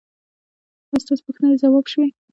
ایا 0.89 1.01
ستاسو 1.03 1.25
پوښتنې 1.27 1.55
ځواب 1.61 1.85
شوې؟ 1.91 2.07